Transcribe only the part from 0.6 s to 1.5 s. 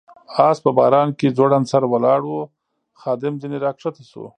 په باران کې